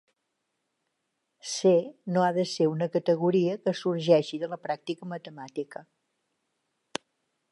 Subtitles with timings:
[1.49, 1.73] "C"
[2.15, 5.85] no ha de ser una categoria que sorgeixi de la pràctica matemàtica.